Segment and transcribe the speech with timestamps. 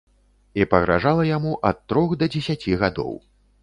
[0.61, 3.19] І пагражала яму ад трох да дзесяці гадоў.